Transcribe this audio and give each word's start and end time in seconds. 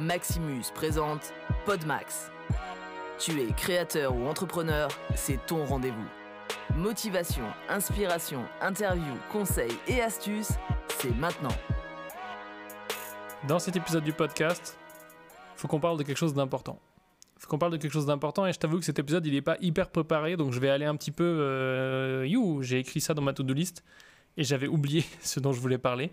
Maximus 0.00 0.72
présente 0.74 1.34
Podmax. 1.66 2.30
Tu 3.18 3.38
es 3.42 3.52
créateur 3.52 4.16
ou 4.16 4.26
entrepreneur, 4.28 4.88
c'est 5.14 5.44
ton 5.44 5.66
rendez-vous. 5.66 6.06
Motivation, 6.74 7.44
inspiration, 7.68 8.42
interview, 8.62 9.14
conseils 9.30 9.76
et 9.88 10.00
astuces, 10.00 10.52
c'est 10.88 11.14
maintenant. 11.16 11.54
Dans 13.46 13.58
cet 13.58 13.76
épisode 13.76 14.02
du 14.02 14.14
podcast, 14.14 14.78
faut 15.54 15.68
qu'on 15.68 15.80
parle 15.80 15.98
de 15.98 16.02
quelque 16.02 16.16
chose 16.16 16.32
d'important. 16.32 16.78
Faut 17.38 17.48
qu'on 17.48 17.58
parle 17.58 17.72
de 17.72 17.76
quelque 17.76 17.92
chose 17.92 18.06
d'important 18.06 18.46
et 18.46 18.54
je 18.54 18.58
t'avoue 18.58 18.78
que 18.78 18.86
cet 18.86 18.98
épisode 18.98 19.26
il 19.26 19.34
est 19.34 19.42
pas 19.42 19.58
hyper 19.60 19.90
préparé 19.90 20.38
donc 20.38 20.52
je 20.52 20.60
vais 20.60 20.70
aller 20.70 20.86
un 20.86 20.96
petit 20.96 21.10
peu. 21.10 21.24
Euh, 21.24 22.26
you, 22.26 22.62
j'ai 22.62 22.78
écrit 22.78 23.02
ça 23.02 23.12
dans 23.12 23.22
ma 23.22 23.34
to-do 23.34 23.52
list 23.52 23.84
et 24.38 24.44
j'avais 24.44 24.66
oublié 24.66 25.04
ce 25.20 25.40
dont 25.40 25.52
je 25.52 25.60
voulais 25.60 25.78
parler. 25.78 26.10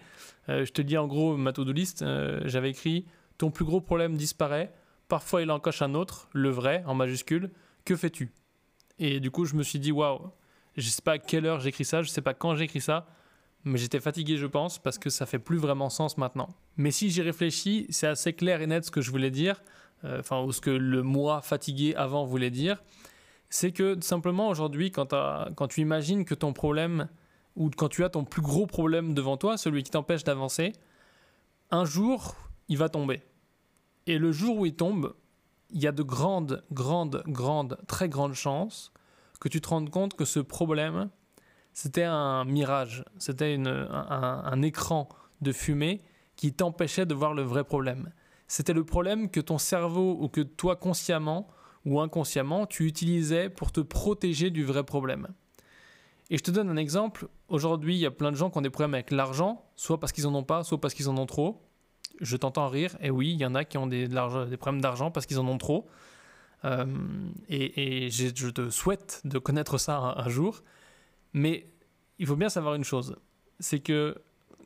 Euh, 0.50 0.66
je 0.66 0.74
te 0.74 0.82
dis 0.82 0.98
en 0.98 1.08
gros 1.08 1.38
ma 1.38 1.54
to-do 1.54 1.72
list, 1.72 2.02
euh, 2.02 2.42
j'avais 2.44 2.72
écrit 2.72 3.06
ton 3.38 3.52
plus 3.52 3.66
gros 3.66 3.82
problème 3.82 4.18
disparaît, 4.18 4.74
parfois 5.08 5.42
il 5.42 5.52
en 5.52 5.60
coche 5.60 5.82
un 5.82 5.94
autre, 5.94 6.30
le 6.34 6.50
vrai 6.50 6.84
en 6.86 6.96
majuscule, 6.96 7.52
que 7.86 7.96
fais-tu? 7.96 8.32
Et 9.00 9.20
du 9.20 9.32
coup 9.32 9.46
je 9.46 9.56
me 9.56 9.64
suis 9.64 9.80
dit 9.80 9.92
waouh, 9.92 10.32
je 10.76 10.90
sais 10.90 11.02
pas 11.02 11.14
à 11.14 11.18
quelle 11.18 11.46
heure 11.46 11.60
j'écris 11.60 11.86
ça, 11.86 12.02
je 12.02 12.10
sais 12.10 12.22
pas 12.22 12.34
quand 12.34 12.56
j'écris 12.56 12.82
ça, 12.82 13.08
mais 13.64 13.78
j'étais 13.78 14.00
fatigué 14.00 14.38
je 14.38 14.46
pense 14.46 14.80
parce 14.80 14.98
que 14.98 15.10
ça 15.10 15.26
fait 15.26 15.40
plus 15.40 15.58
vraiment 15.58 15.90
sens 15.90 16.18
maintenant. 16.18 16.50
Mais 16.78 16.92
si 16.92 17.10
j'y 17.10 17.22
réfléchis, 17.22 17.88
c'est 17.90 18.08
assez 18.08 18.34
clair 18.34 18.62
et 18.62 18.68
net 18.68 18.86
ce 18.86 18.92
que 18.92 19.02
je 19.02 19.12
voulais 19.12 19.32
dire, 19.32 19.62
euh, 20.04 20.20
enfin 20.20 20.42
ou 20.42 20.52
ce 20.52 20.62
que 20.62 20.70
le 20.70 21.04
moi 21.04 21.42
fatigué 21.42 21.96
avant 21.96 22.26
voulait 22.26 22.52
dire, 22.52 22.84
c'est 23.50 23.72
que 23.72 23.98
simplement 24.02 24.50
aujourd'hui 24.50 24.92
quand 24.92 25.68
tu 25.70 25.82
imagines 25.82 26.26
que 26.26 26.36
ton 26.36 26.54
problème 26.54 27.08
ou 27.58 27.72
quand 27.76 27.90
tu 27.90 28.04
as 28.04 28.10
ton 28.10 28.24
plus 28.24 28.42
gros 28.42 28.68
problème 28.68 29.14
devant 29.14 29.36
toi, 29.36 29.58
celui 29.58 29.84
qui 29.84 29.92
t'empêche 29.92 30.24
d'avancer, 30.24 30.74
un 31.72 31.84
jour, 31.84 32.36
il 32.70 32.78
va 32.78 32.88
tomber. 32.88 33.22
Et 34.08 34.18
le 34.18 34.32
jour 34.32 34.58
où 34.58 34.66
il 34.66 34.74
tombe, 34.74 35.14
il 35.70 35.82
y 35.82 35.88
a 35.88 35.92
de 35.92 36.02
grandes, 36.02 36.64
grandes, 36.72 37.24
grandes, 37.28 37.78
très 37.88 38.08
grandes 38.08 38.34
chances 38.34 38.94
que 39.42 39.50
tu 39.50 39.60
te 39.60 39.68
rendes 39.68 39.90
compte 39.90 40.16
que 40.16 40.24
ce 40.24 40.40
problème, 40.40 41.10
c'était 41.74 42.06
un 42.06 42.46
mirage, 42.46 43.04
c'était 43.20 43.56
un, 43.56 43.68
un 43.92 44.62
écran 44.62 45.10
de 45.42 45.52
fumée 45.52 46.02
qui 46.38 46.54
t'empêchait 46.54 47.06
de 47.06 47.14
voir 47.14 47.34
le 47.34 47.44
vrai 47.44 47.66
problème. 47.66 48.12
C'était 48.48 48.74
le 48.74 48.86
problème 48.86 49.30
que 49.30 49.42
ton 49.42 49.58
cerveau 49.58 50.18
ou 50.22 50.30
que 50.30 50.42
toi 50.42 50.78
consciemment 50.78 51.50
ou 51.86 52.00
inconsciemment, 52.00 52.66
tu 52.66 52.88
utilisais 52.88 53.50
pour 53.50 53.74
te 53.74 53.82
protéger 53.82 54.52
du 54.52 54.64
vrai 54.64 54.84
problème. 54.84 55.28
Et 56.30 56.38
je 56.38 56.44
te 56.44 56.52
donne 56.52 56.70
un 56.70 56.78
exemple. 56.78 57.28
Aujourd'hui, 57.50 57.96
il 57.96 58.00
y 58.00 58.06
a 58.06 58.12
plein 58.12 58.32
de 58.32 58.38
gens 58.38 58.50
qui 58.50 58.58
ont 58.58 58.62
des 58.62 58.70
problèmes 58.70 58.94
avec 58.94 59.12
l'argent, 59.12 59.66
soit 59.76 60.00
parce 60.00 60.12
qu'ils 60.12 60.28
en 60.28 60.36
ont 60.36 60.44
pas, 60.44 60.64
soit 60.64 60.80
parce 60.80 60.94
qu'ils 60.94 61.10
en 61.10 61.18
ont 61.18 61.26
trop. 61.26 61.67
Je 62.22 62.38
t'entends 62.38 62.68
rire, 62.68 62.96
et 63.02 63.10
oui, 63.10 63.32
il 63.32 63.40
y 63.40 63.46
en 63.46 63.56
a 63.56 63.64
qui 63.64 63.78
ont 63.78 63.88
des, 63.88 64.08
des 64.08 64.58
problèmes 64.58 64.82
d'argent 64.82 65.12
parce 65.12 65.26
qu'ils 65.26 65.40
en 65.40 65.48
ont 65.48 65.58
trop. 65.58 65.88
Euh, 66.66 66.86
et, 67.50 68.10
je 68.10 68.50
te 68.50 68.70
souhaite 68.70 69.22
de 69.26 69.38
connaître 69.40 69.78
ça 69.78 69.98
un, 70.18 70.30
jour. 70.30 70.64
Mais 71.34 71.68
il 72.20 72.26
faut 72.26 72.36
bien 72.36 72.50
savoir 72.50 72.76
une 72.76 72.84
chose 72.84 73.16
c'est 73.60 73.80
que, 73.80 74.16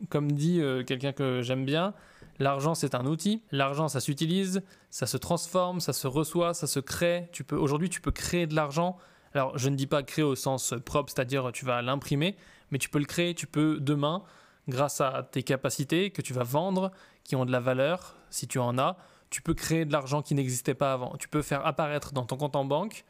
comme 0.09 0.31
dit 0.33 0.59
euh, 0.59 0.83
quelqu'un 0.83 1.13
que 1.13 1.41
j'aime 1.41 1.65
bien, 1.65 1.93
l'argent 2.39 2.75
c'est 2.75 2.95
un 2.95 3.05
outil. 3.05 3.41
L'argent 3.51 3.87
ça 3.87 3.99
s'utilise, 3.99 4.63
ça 4.89 5.05
se 5.05 5.17
transforme, 5.17 5.79
ça 5.79 5.93
se 5.93 6.07
reçoit, 6.07 6.53
ça 6.53 6.67
se 6.67 6.79
crée. 6.79 7.29
Tu 7.31 7.43
peux 7.43 7.55
aujourd'hui 7.55 7.89
tu 7.89 8.01
peux 8.01 8.11
créer 8.11 8.47
de 8.47 8.55
l'argent 8.55 8.97
alors, 9.33 9.57
je 9.57 9.69
ne 9.69 9.75
dis 9.75 9.87
pas 9.87 10.03
créer 10.03 10.23
au 10.23 10.35
sens 10.35 10.73
propre, 10.85 11.11
c'est-à-dire 11.13 11.51
tu 11.53 11.65
vas 11.65 11.81
l'imprimer, 11.81 12.35
mais 12.69 12.77
tu 12.77 12.89
peux 12.89 12.99
le 12.99 13.05
créer, 13.05 13.33
tu 13.33 13.47
peux 13.47 13.79
demain, 13.79 14.23
grâce 14.71 15.01
à 15.01 15.27
tes 15.29 15.43
capacités 15.43 16.09
que 16.09 16.21
tu 16.21 16.33
vas 16.33 16.43
vendre, 16.43 16.91
qui 17.23 17.35
ont 17.35 17.45
de 17.45 17.51
la 17.51 17.59
valeur, 17.59 18.15
si 18.29 18.47
tu 18.47 18.57
en 18.57 18.77
as, 18.79 18.97
tu 19.29 19.41
peux 19.41 19.53
créer 19.53 19.85
de 19.85 19.91
l'argent 19.91 20.21
qui 20.21 20.33
n'existait 20.33 20.73
pas 20.73 20.93
avant. 20.93 21.15
Tu 21.17 21.29
peux 21.29 21.41
faire 21.41 21.65
apparaître 21.65 22.11
dans 22.13 22.25
ton 22.25 22.37
compte 22.37 22.55
en 22.55 22.65
banque, 22.65 23.05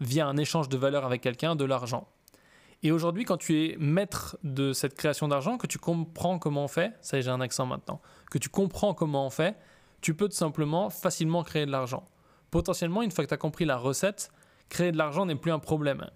via 0.00 0.26
un 0.26 0.36
échange 0.36 0.68
de 0.68 0.76
valeur 0.76 1.04
avec 1.04 1.20
quelqu'un, 1.20 1.56
de 1.56 1.64
l'argent. 1.64 2.08
Et 2.82 2.92
aujourd'hui, 2.92 3.24
quand 3.24 3.36
tu 3.36 3.64
es 3.64 3.76
maître 3.78 4.38
de 4.44 4.72
cette 4.72 4.94
création 4.94 5.26
d'argent, 5.26 5.58
que 5.58 5.66
tu 5.66 5.78
comprends 5.78 6.38
comment 6.38 6.64
on 6.64 6.68
fait, 6.68 6.92
ça 7.00 7.20
j'ai 7.20 7.30
un 7.30 7.40
accent 7.40 7.66
maintenant, 7.66 8.00
que 8.30 8.38
tu 8.38 8.48
comprends 8.48 8.94
comment 8.94 9.26
on 9.26 9.30
fait, 9.30 9.56
tu 10.00 10.14
peux 10.14 10.28
tout 10.28 10.36
simplement 10.36 10.88
facilement 10.88 11.42
créer 11.42 11.66
de 11.66 11.72
l'argent. 11.72 12.04
Potentiellement, 12.52 13.02
une 13.02 13.10
fois 13.10 13.24
que 13.24 13.28
tu 13.28 13.34
as 13.34 13.38
compris 13.38 13.64
la 13.64 13.76
recette, 13.76 14.30
créer 14.68 14.92
de 14.92 14.96
l'argent 14.96 15.26
n'est 15.26 15.34
plus 15.34 15.50
un 15.50 15.58
problème. 15.58 16.06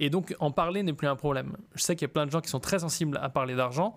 Et 0.00 0.10
donc 0.10 0.34
en 0.40 0.50
parler 0.50 0.82
n'est 0.82 0.92
plus 0.92 1.06
un 1.06 1.14
problème. 1.14 1.56
Je 1.74 1.82
sais 1.82 1.94
qu'il 1.94 2.08
y 2.08 2.10
a 2.10 2.12
plein 2.12 2.26
de 2.26 2.32
gens 2.32 2.40
qui 2.40 2.48
sont 2.48 2.60
très 2.60 2.80
sensibles 2.80 3.18
à 3.22 3.28
parler 3.28 3.54
d'argent 3.54 3.96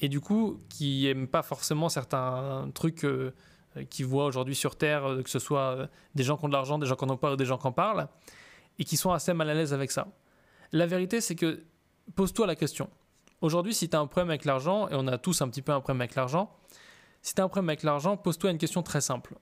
et 0.00 0.08
du 0.08 0.20
coup 0.20 0.60
qui 0.68 1.04
n'aiment 1.04 1.28
pas 1.28 1.42
forcément 1.42 1.88
certains 1.88 2.70
trucs 2.74 3.04
euh, 3.04 3.32
qu'ils 3.88 4.06
voient 4.06 4.26
aujourd'hui 4.26 4.54
sur 4.54 4.76
Terre, 4.76 5.04
euh, 5.04 5.22
que 5.22 5.30
ce 5.30 5.38
soit 5.38 5.76
euh, 5.76 5.86
des 6.14 6.22
gens 6.22 6.36
qui 6.36 6.44
ont 6.44 6.48
de 6.48 6.52
l'argent, 6.52 6.78
des 6.78 6.86
gens 6.86 6.96
qui 6.96 7.06
n'en 7.06 7.14
ont 7.14 7.18
pas 7.18 7.32
ou 7.32 7.36
des 7.36 7.44
gens 7.44 7.58
qui 7.58 7.66
en 7.66 7.72
parlent, 7.72 8.08
et 8.78 8.84
qui 8.84 8.96
sont 8.96 9.12
assez 9.12 9.32
mal 9.32 9.48
à 9.48 9.54
l'aise 9.54 9.72
avec 9.72 9.90
ça. 9.90 10.08
La 10.72 10.86
vérité 10.86 11.20
c'est 11.20 11.36
que 11.36 11.62
pose-toi 12.16 12.46
la 12.46 12.56
question. 12.56 12.88
Aujourd'hui 13.40 13.74
si 13.74 13.88
tu 13.88 13.96
as 13.96 14.00
un 14.00 14.06
problème 14.06 14.30
avec 14.30 14.44
l'argent, 14.44 14.88
et 14.88 14.94
on 14.94 15.06
a 15.06 15.18
tous 15.18 15.42
un 15.42 15.48
petit 15.48 15.62
peu 15.62 15.72
un 15.72 15.80
problème 15.80 16.00
avec 16.00 16.14
l'argent, 16.14 16.50
si 17.22 17.34
tu 17.34 17.40
as 17.40 17.44
un 17.44 17.48
problème 17.48 17.68
avec 17.68 17.82
l'argent, 17.82 18.16
pose-toi 18.16 18.50
une 18.50 18.58
question 18.58 18.82
très 18.82 19.00
simple. 19.00 19.36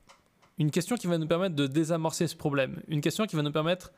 Une 0.58 0.72
question 0.72 0.96
qui 0.96 1.06
va 1.06 1.18
nous 1.18 1.28
permettre 1.28 1.54
de 1.54 1.68
désamorcer 1.68 2.26
ce 2.26 2.34
problème. 2.34 2.82
Une 2.88 3.00
question 3.00 3.26
qui 3.26 3.36
va 3.36 3.42
nous 3.42 3.52
permettre 3.52 3.92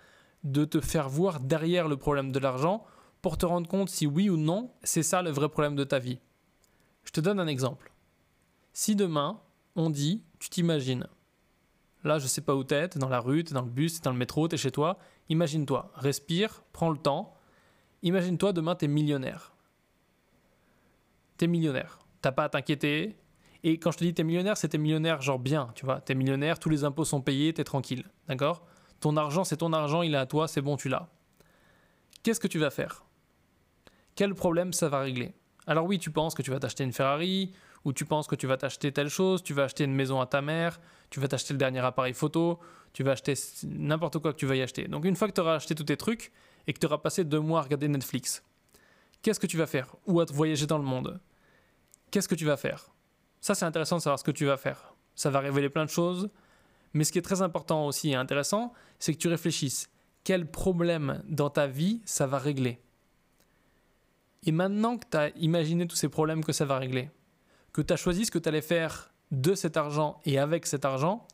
de 0.45 0.67
te 0.67 0.81
faire 0.81 1.09
voir 1.09 1.41
derrière 1.41 1.89
le 1.89 1.97
problème 1.97 2.33
de 2.33 2.39
l'argent 2.39 2.85
pour 3.23 3.39
te 3.39 3.47
rendre 3.47 3.69
compte 3.69 3.89
si 3.89 4.07
oui 4.07 4.31
ou 4.31 4.37
non 4.37 4.71
c'est 4.83 5.03
ça 5.03 5.23
le 5.23 5.31
vrai 5.31 5.49
problème 5.49 5.77
de 5.77 5.85
ta 5.85 5.99
vie. 5.99 6.19
Je 7.11 7.13
te 7.13 7.21
donne 7.21 7.41
un 7.41 7.49
exemple. 7.49 7.91
Si 8.73 8.95
demain 8.95 9.41
on 9.75 9.91
dit, 9.91 10.23
tu 10.39 10.49
t'imagines, 10.49 11.09
là 12.05 12.21
je 12.21 12.29
sais 12.29 12.41
pas 12.41 12.55
où 12.55 12.63
t'es, 12.63 12.87
t'es 12.87 13.01
dans 13.01 13.09
la 13.09 13.19
rue, 13.19 13.43
t'es 13.43 13.53
dans 13.53 13.63
le 13.63 13.69
bus, 13.69 13.95
t'es 13.95 14.05
dans 14.05 14.13
le 14.13 14.17
métro, 14.17 14.47
t'es 14.47 14.57
chez 14.57 14.71
toi, 14.71 14.97
imagine-toi, 15.29 15.91
respire, 15.97 16.63
prends 16.73 16.89
le 16.89 16.99
temps, 16.99 17.35
imagine-toi 18.03 18.53
demain 18.53 18.77
t'es 18.77 18.87
millionnaire. 18.87 19.53
T'es 21.37 21.49
millionnaire. 21.49 21.99
T'as 22.23 22.31
pas 22.31 22.45
à 22.45 22.49
t'inquiéter, 22.49 23.17
et 23.65 23.81
quand 23.81 23.91
je 23.91 23.99
te 23.99 24.05
dis 24.05 24.15
t'es 24.15 24.23
millionnaire, 24.23 24.57
c'est 24.57 24.69
t'es 24.69 24.79
millionnaire 24.79 25.21
genre 25.21 25.41
bien, 25.41 25.73
tu 25.75 25.85
vois. 25.85 26.01
T'es 26.01 26.15
millionnaire, 26.15 26.61
tous 26.61 26.69
les 26.69 26.85
impôts 26.85 27.05
sont 27.05 27.23
payés, 27.23 27.53
t'es 27.53 27.65
tranquille, 27.65 28.05
d'accord? 28.29 28.65
Ton 29.01 29.17
argent, 29.17 29.43
c'est 29.43 29.57
ton 29.57 29.73
argent, 29.73 30.03
il 30.03 30.15
est 30.15 30.19
à 30.19 30.27
toi, 30.27 30.47
c'est 30.47 30.63
bon, 30.63 30.77
tu 30.77 30.89
l'as. 30.89 31.09
Qu'est-ce 32.23 32.39
que 32.39 32.47
tu 32.47 32.61
vas 32.61 32.71
faire? 32.71 33.05
Quel 34.15 34.33
problème 34.37 34.73
ça 34.73 34.89
va 34.89 35.01
régler? 35.01 35.35
Alors 35.67 35.87
oui, 35.87 35.99
tu 35.99 36.11
penses 36.11 36.35
que 36.35 36.43
tu 36.43 36.51
vas 36.51 36.59
t'acheter 36.59 36.85
une 36.85 36.93
Ferrari, 36.93 37.53
ou 37.85 37.93
tu 37.93 38.05
penses 38.05 38.27
que 38.27 38.35
tu 38.35 38.47
vas 38.47 38.57
t'acheter 38.57 38.93
telle 38.93 39.09
chose, 39.09 39.43
tu 39.43 39.55
vas 39.55 39.65
acheter 39.65 39.85
une 39.85 39.95
maison 39.95 40.21
à 40.21 40.27
ta 40.27 40.43
mère, 40.43 40.81
tu 41.11 41.21
vas 41.21 41.29
t'acheter 41.29 41.55
le 41.55 41.59
dernier 41.59 41.81
appareil 41.81 42.15
photo, 42.15 42.59
tu 42.93 43.03
vas 43.03 43.13
acheter 43.13 43.35
n'importe 43.65 44.19
quoi 44.19 44.33
que 44.33 44.39
tu 44.39 44.47
vas 44.47 44.57
y 44.57 44.63
acheter. 44.63 44.89
Donc 44.89 45.05
une 45.05 45.17
fois 45.17 45.29
que 45.29 45.33
tu 45.33 45.41
auras 45.41 45.57
acheté 45.57 45.75
tous 45.75 45.85
tes 45.85 45.97
trucs 45.97 46.33
et 46.67 46.73
que 46.73 46.79
tu 46.79 46.87
auras 46.87 46.99
passé 46.99 47.25
deux 47.25 47.41
mois 47.41 47.61
à 47.61 47.63
regarder 47.63 47.89
Netflix, 47.89 48.43
qu'est-ce 49.23 49.41
que 49.41 49.47
tu 49.47 49.57
vas 49.57 49.67
faire 49.67 49.95
Ou 50.07 50.21
à 50.21 50.25
voyager 50.25 50.67
dans 50.67 50.79
le 50.79 50.85
monde? 50.85 51.21
Qu'est-ce 52.11 52.29
que 52.29 52.35
tu 52.35 52.45
vas 52.45 52.57
faire? 52.57 52.91
Ça, 53.41 53.55
c'est 53.55 53.65
intéressant 53.65 53.97
de 53.97 54.03
savoir 54.03 54.19
ce 54.19 54.25
que 54.25 54.31
tu 54.31 54.45
vas 54.45 54.57
faire. 54.57 54.95
Ça 55.15 55.31
va 55.31 55.41
révéler 55.41 55.71
plein 55.71 55.85
de 55.85 55.91
choses. 55.91 56.29
Mais 56.93 57.05
ce 57.05 57.13
qui 57.13 57.19
est 57.19 57.23
très 57.23 57.41
important 57.41 57.87
aussi 57.87 58.11
et 58.11 58.15
intéressant, 58.17 58.73
c'est 58.99 59.15
que 59.15 59.19
tu 59.19 59.29
réfléchisses. 59.29 59.91
Quel 60.25 60.51
problème 60.51 61.23
dans 61.29 61.49
ta 61.49 61.67
vie 61.67 62.03
ça 62.05 62.27
va 62.27 62.39
régler? 62.39 62.81
Et 64.45 64.53
maintenant 64.53 64.97
que 64.97 65.07
tu 65.11 65.17
as 65.17 65.29
imaginé 65.37 65.87
tous 65.87 65.97
ces 65.97 66.09
problèmes 66.09 66.45
que 66.45 66.53
ça 66.53 66.65
va 66.65 66.79
régler, 66.79 67.11
que 67.73 67.83
tu 67.83 67.93
as 67.93 67.97
choisi 67.97 68.25
ce 68.25 68.31
que 68.31 68.39
tu 68.39 68.49
allais 68.49 68.63
faire 68.63 69.13
de 69.31 69.55
cet 69.55 69.77
argent 69.77 70.21
et 70.25 70.39
avec 70.39 70.67
cet 70.67 70.85
argent, 70.85 71.27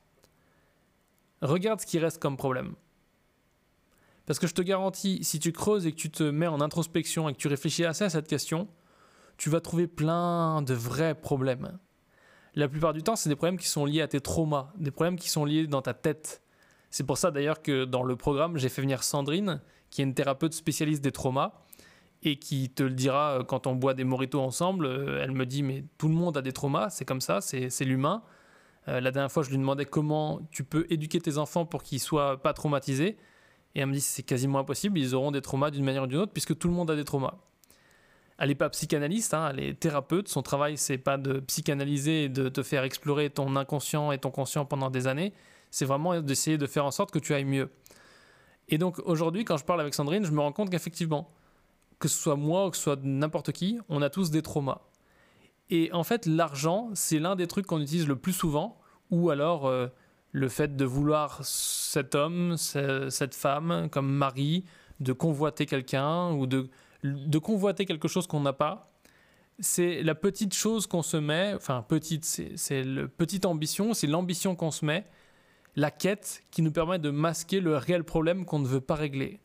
regarde 1.41 1.81
ce 1.81 1.87
qui 1.87 1.99
reste 1.99 2.21
comme 2.21 2.37
problème. 2.37 2.75
Parce 4.27 4.39
que 4.39 4.47
je 4.47 4.55
te 4.55 4.62
garantis, 4.62 5.22
si 5.22 5.39
tu 5.39 5.53
creuses 5.53 5.87
et 5.87 5.93
que 5.93 5.97
tu 5.97 6.11
te 6.11 6.25
mets 6.25 6.49
en 6.49 6.61
introspection 6.61 7.28
et 7.28 7.33
que 7.33 7.39
tu 7.39 7.49
réfléchis 7.49 7.84
assez 7.84 8.05
à 8.05 8.11
cette 8.11 8.27
question, 8.27 8.69
tu 9.37 9.50
vas 9.50 9.61
trouver 9.61 9.87
plein 9.87 10.62
de 10.62 10.75
vrais 10.75 11.15
problèmes 11.15 11.78
la 12.56 12.69
plupart 12.69 12.94
du 12.94 13.03
temps, 13.03 13.17
c'est 13.17 13.28
des 13.28 13.37
problèmes 13.37 13.59
qui 13.59 13.69
sont 13.69 13.84
liés 13.84 14.00
à 14.00 14.09
tes 14.09 14.21
traumas, 14.21 14.73
des 14.79 14.91
problèmes 14.91 15.19
qui 15.19 15.29
sont 15.29 15.44
liés 15.44 15.67
dans 15.67 15.82
ta 15.82 15.93
tête. 15.93 16.43
C'est 16.91 17.05
pour 17.05 17.19
ça 17.19 17.31
d'ailleurs 17.31 17.61
que 17.61 17.85
dans 17.85 18.02
le 18.02 18.17
programme, 18.17 18.56
j'ai 18.56 18.70
fait 18.70 18.81
venir 18.81 19.05
Sandrine, 19.05 19.61
qui 19.91 20.00
est 20.00 20.05
une 20.05 20.14
thérapeute 20.14 20.55
spécialiste 20.55 21.05
des 21.05 21.12
traumas, 21.12 21.52
et 22.26 22.37
qui 22.37 22.70
te 22.70 22.82
le 22.82 22.90
dira 22.90 23.38
euh, 23.38 23.44
quand 23.44 23.67
on 23.67 23.75
boit 23.75 23.94
des 23.94 24.05
moritos 24.05 24.40
ensemble. 24.40 24.87
Euh, 24.87 25.23
elle 25.23 25.32
me 25.32 25.46
dit, 25.46 25.62
mais 25.62 25.84
tout 25.99 26.08
le 26.08 26.14
monde 26.14 26.37
a 26.37 26.43
des 26.43 26.52
traumas, 26.52 26.90
c'est 26.90 27.05
comme 27.05 27.20
ça, 27.20 27.40
c'est 27.40 27.84
l'humain. 27.84 28.23
Euh, 28.88 29.00
la 29.00 29.11
dernière 29.11 29.32
fois, 29.32 29.43
je 29.43 29.50
lui 29.50 29.58
demandais 29.58 29.84
comment 29.84 30.40
tu 30.50 30.64
peux 30.64 30.87
éduquer 30.90 31.20
tes 31.20 31.38
enfants 31.38 31.67
pour 31.67 31.82
qu'ils 31.82 32.00
soient 32.00 32.43
pas 32.43 32.52
traumatisés. 32.52 33.17
Et 33.75 33.81
elle 33.81 33.87
me 33.87 33.93
dit, 33.93 34.00
c'est 34.00 34.23
quasiment 34.23 34.58
impossible, 34.58 34.99
ils 34.99 35.14
auront 35.14 35.31
des 35.31 35.43
traumas 35.43 35.70
d'une 35.70 35.84
manière 35.84 36.05
ou 36.05 36.06
d'une 36.06 36.19
autre, 36.19 36.32
puisque 36.32 36.56
tout 36.58 36.69
le 36.69 36.75
monde 36.75 36.90
a 36.90 36.96
des 36.96 37.05
traumas 37.05 37.34
elle 38.38 38.49
n'est 38.49 38.55
pas 38.55 38.69
psychanalyste, 38.69 39.34
hein, 39.34 39.49
elle 39.50 39.61
est 39.61 39.81
thérapeute. 39.81 40.28
Son 40.28 40.43
travail, 40.43 40.76
c'est 40.76 40.99
pas 40.99 41.17
de 41.17 41.40
psychanalyser 41.40 42.25
et 42.25 42.28
de 42.28 42.49
te 42.49 42.62
faire 42.62 42.84
explorer 42.84 43.31
ton 43.31 43.56
inconscient 43.56 44.12
et 44.12 44.19
ton 44.19 44.31
conscient 44.31 44.67
pendant 44.67 44.90
des 44.90 45.06
années. 45.06 45.32
C'est 45.70 45.87
vraiment 45.87 46.20
d'essayer 46.20 46.58
de 46.58 46.67
faire 46.67 46.84
en 46.84 46.90
sorte 46.90 47.11
que 47.11 47.19
tu 47.19 47.34
ailles 47.34 47.44
mieux. 47.44 47.70
Et 48.69 48.78
donc 48.78 48.99
aujourd'hui, 49.05 49.44
quand 49.44 49.56
je 49.56 49.64
parle 49.64 49.81
avec 49.81 49.94
Sandrine, 49.94 50.25
je 50.25 50.32
me 50.32 50.40
rends 50.40 50.52
compte 50.52 50.70
qu'effectivement, 50.70 51.31
que 51.98 52.08
ce 52.08 52.19
soit 52.19 52.37
moi 52.37 52.66
ou 52.66 52.70
que 52.70 52.76
ce 52.76 52.82
soit 52.82 53.00
n'importe 53.02 53.52
qui, 53.52 53.78
on 53.88 54.02
a 54.02 54.10
tous 54.10 54.31
des 54.31 54.43
traumas. 54.43 54.82
Et 55.70 55.90
en 55.93 56.04
fait, 56.04 56.26
l'argent, 56.26 56.90
c'est 56.94 57.19
l'un 57.19 57.37
des 57.37 57.46
trucs 57.46 57.66
qu'on 57.66 57.81
utilise 57.81 58.06
le 58.06 58.16
plus 58.16 58.32
souvent, 58.32 58.78
ou 59.10 59.31
alors 59.31 59.66
euh, 59.66 59.88
le 60.32 60.48
fait 60.48 60.76
de 60.76 60.84
vouloir 60.84 61.44
cet 61.44 62.14
homme, 62.14 62.56
cette 62.56 63.34
femme 63.34 63.88
comme 63.90 64.10
mari, 64.10 64.64
de 65.00 65.12
convoiter 65.12 65.66
quelqu'un 65.66 66.31
ou 66.32 66.46
de, 66.46 66.69
de 67.02 67.38
convoiter 67.38 67.84
quelque 67.84 68.08
chose 68.08 68.26
qu'on 68.26 68.40
n'a 68.40 68.52
pas. 68.52 68.92
C'est 69.58 70.02
la 70.02 70.14
petite 70.14 70.52
chose 70.52 70.87
qu'on 70.87 71.02
se 71.02 71.16
met, 71.16 71.54
enfin 71.54 71.82
petite, 71.82 72.25
c'est 72.25 72.84
la 72.84 73.08
petite 73.08 73.46
ambition, 73.46 73.94
c'est 73.94 74.06
l'ambition 74.06 74.54
qu'on 74.54 74.70
se 74.70 74.84
met, 74.84 75.06
la 75.75 75.90
quête 75.90 76.42
qui 76.50 76.62
nous 76.62 76.72
permet 76.72 76.99
de 76.99 77.10
masquer 77.10 77.60
le 77.60 77.76
réel 77.76 78.04
problème 78.04 78.44
qu'on 78.44 78.58
ne 78.58 78.66
veut 78.66 78.81
pas 78.81 78.94
régler. 78.94 79.40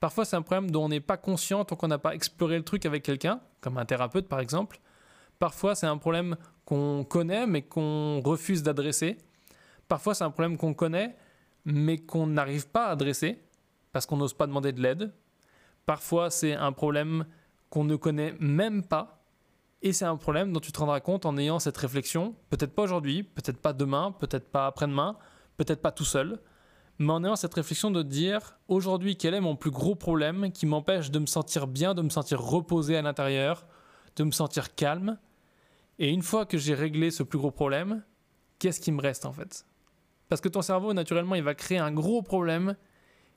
Parfois, 0.00 0.24
c'est 0.24 0.36
un 0.36 0.42
problème 0.42 0.70
dont 0.70 0.84
on 0.84 0.88
n'est 0.88 1.00
pas 1.00 1.16
conscient 1.16 1.64
tant 1.64 1.76
qu'on 1.76 1.88
n'a 1.88 1.98
pas 1.98 2.14
exploré 2.14 2.56
le 2.56 2.64
truc 2.64 2.84
avec 2.86 3.02
quelqu'un, 3.02 3.40
comme 3.60 3.78
un 3.78 3.84
thérapeute 3.84 4.28
par 4.28 4.40
exemple. 4.40 4.78
Parfois, 5.38 5.74
c'est 5.74 5.86
un 5.86 5.98
problème 5.98 6.36
qu'on 6.64 7.04
connaît 7.04 7.46
mais 7.46 7.62
qu'on 7.62 8.20
refuse 8.20 8.62
d'adresser. 8.62 9.18
Parfois, 9.88 10.14
c'est 10.14 10.24
un 10.24 10.30
problème 10.30 10.56
qu'on 10.56 10.74
connaît 10.74 11.16
mais 11.64 11.98
qu'on 11.98 12.26
n'arrive 12.26 12.68
pas 12.68 12.86
à 12.86 12.90
adresser 12.90 13.42
parce 13.92 14.06
qu'on 14.06 14.16
n'ose 14.16 14.34
pas 14.34 14.46
demander 14.46 14.72
de 14.72 14.82
l'aide. 14.82 15.12
Parfois, 15.86 16.30
c'est 16.30 16.54
un 16.54 16.72
problème 16.72 17.26
qu'on 17.70 17.84
ne 17.84 17.96
connaît 17.96 18.34
même 18.38 18.82
pas 18.82 19.16
et 19.82 19.92
c'est 19.92 20.04
un 20.04 20.16
problème 20.16 20.52
dont 20.52 20.60
tu 20.60 20.72
te 20.72 20.78
rendras 20.78 21.00
compte 21.00 21.26
en 21.26 21.36
ayant 21.36 21.58
cette 21.58 21.76
réflexion, 21.76 22.34
peut-être 22.50 22.74
pas 22.74 22.82
aujourd'hui, 22.82 23.22
peut-être 23.22 23.58
pas 23.58 23.72
demain, 23.72 24.12
peut-être 24.18 24.50
pas 24.50 24.66
après-demain, 24.66 25.16
peut-être 25.56 25.82
pas 25.82 25.92
tout 25.92 26.04
seul, 26.04 26.40
mais 26.98 27.12
en 27.12 27.24
ayant 27.24 27.36
cette 27.36 27.54
réflexion 27.54 27.90
de 27.90 28.02
dire 28.02 28.58
aujourd'hui 28.68 29.16
quel 29.16 29.34
est 29.34 29.40
mon 29.40 29.56
plus 29.56 29.70
gros 29.70 29.94
problème 29.94 30.50
qui 30.52 30.66
m'empêche 30.66 31.10
de 31.10 31.18
me 31.18 31.26
sentir 31.26 31.66
bien, 31.66 31.94
de 31.94 32.02
me 32.02 32.10
sentir 32.10 32.40
reposé 32.40 32.96
à 32.96 33.02
l'intérieur, 33.02 33.66
de 34.16 34.24
me 34.24 34.30
sentir 34.30 34.74
calme? 34.74 35.18
Et 35.98 36.10
une 36.10 36.22
fois 36.22 36.46
que 36.46 36.58
j'ai 36.58 36.74
réglé 36.74 37.10
ce 37.10 37.22
plus 37.22 37.38
gros 37.38 37.50
problème, 37.50 38.02
qu'est-ce 38.58 38.80
qui 38.80 38.92
me 38.92 39.00
reste 39.00 39.26
en 39.26 39.32
fait? 39.32 39.66
Parce 40.28 40.40
que 40.40 40.48
ton 40.48 40.62
cerveau, 40.62 40.92
naturellement, 40.92 41.34
il 41.34 41.42
va 41.42 41.54
créer 41.54 41.78
un 41.78 41.92
gros 41.92 42.22
problème 42.22 42.76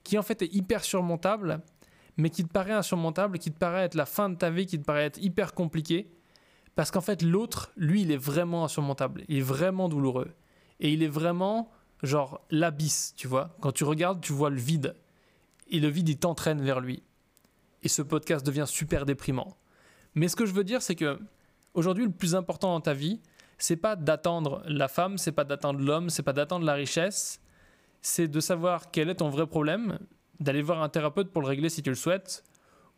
qui 0.04 0.18
en 0.18 0.24
fait 0.24 0.42
est 0.42 0.54
hyper 0.54 0.84
surmontable, 0.84 1.62
mais 2.18 2.30
qui 2.30 2.44
te 2.44 2.52
paraît 2.52 2.74
insurmontable, 2.74 3.40
qui 3.40 3.52
te 3.52 3.58
paraît 3.58 3.84
être 3.84 3.96
la 3.96 4.06
fin 4.06 4.30
de 4.30 4.36
ta 4.36 4.50
vie, 4.50 4.66
qui 4.66 4.80
te 4.80 4.86
paraît 4.86 5.06
être 5.06 5.22
hyper 5.22 5.54
compliqué. 5.54 6.12
Parce 6.76 6.92
qu'en 6.92 7.02
fait, 7.02 7.22
l'autre, 7.22 7.72
lui, 7.76 8.02
il 8.02 8.12
est 8.12 8.18
vraiment 8.18 8.64
insurmontable, 8.64 9.24
il 9.28 9.38
est 9.38 9.42
vraiment 9.42 9.90
douloureux. 9.90 10.32
Et 10.80 10.94
il 10.94 11.04
est 11.04 11.10
vraiment 11.10 11.70
genre 12.04 12.42
l'abysse, 12.50 13.14
tu 13.16 13.28
vois. 13.28 13.56
Quand 13.62 13.72
tu 13.72 13.84
regardes, 13.84 14.22
tu 14.22 14.34
vois 14.34 14.50
le 14.50 14.60
vide. 14.60 14.96
Et 15.70 15.80
le 15.80 15.88
vide, 15.88 16.10
il 16.10 16.18
t'entraîne 16.18 16.62
vers 16.62 16.80
lui. 16.80 17.04
Et 17.84 17.88
ce 17.88 18.02
podcast 18.02 18.46
devient 18.46 18.66
super 18.68 19.06
déprimant. 19.06 19.58
Mais 20.16 20.28
ce 20.28 20.36
que 20.36 20.46
je 20.46 20.54
veux 20.54 20.64
dire, 20.64 20.82
c'est 20.82 20.96
que 20.96 21.20
aujourd'hui, 21.74 22.06
le 22.06 22.12
plus 22.12 22.36
important 22.36 22.74
dans 22.74 22.82
ta 22.82 22.94
vie, 22.94 23.22
c'est 23.58 23.76
pas 23.76 23.96
d'attendre 23.96 24.64
la 24.66 24.88
femme, 24.88 25.18
c'est 25.18 25.32
pas 25.32 25.44
d'attendre 25.44 25.80
l'homme, 25.80 26.10
c'est 26.10 26.24
pas 26.24 26.34
d'attendre 26.34 26.66
la 26.66 26.74
richesse, 26.74 27.42
c'est 28.02 28.28
de 28.28 28.40
savoir 28.40 28.92
quel 28.92 29.10
est 29.10 29.16
ton 29.16 29.30
vrai 29.30 29.46
problème, 29.46 30.00
d'aller 30.40 30.62
voir 30.62 30.82
un 30.82 30.90
thérapeute 30.90 31.32
pour 31.32 31.42
le 31.42 31.48
régler 31.48 31.70
si 31.70 31.84
tu 31.84 31.90
le 31.90 31.96
souhaites, 31.96 32.44